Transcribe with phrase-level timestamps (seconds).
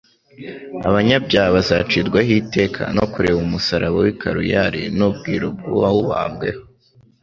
[0.87, 6.61] Abanyabyaha bazacirwaho iteka no kureba umusaraba w'i Kaluyari n'ubwiru bw'uwawubambweho.